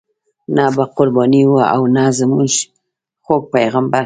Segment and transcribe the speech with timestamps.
[0.55, 2.51] نه به قرباني وه او نه زموږ
[3.25, 3.99] خوږ پیغمبر.